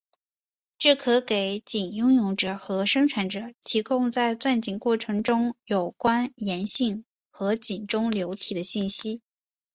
[0.79, 9.21] 这可给井拥有者和生产者提供在钻井过程中有关岩性和井中流体的信息。